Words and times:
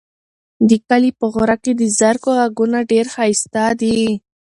د 0.69 0.71
کلي 0.87 1.11
په 1.19 1.25
غره 1.33 1.55
کې 1.63 1.71
د 1.79 1.83
زرکو 1.99 2.29
غږونه 2.39 2.79
ډېر 2.91 3.05
ښایسته 3.13 3.63
دي. 3.81 3.99